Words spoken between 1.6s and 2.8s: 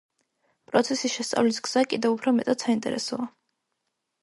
გზა კიდევ უფრო მეტად